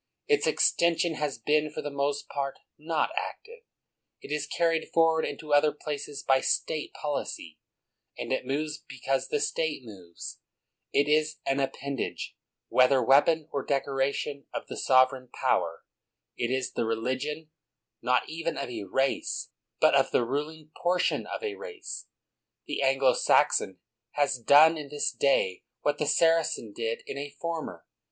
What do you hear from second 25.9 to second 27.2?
the Saracen did in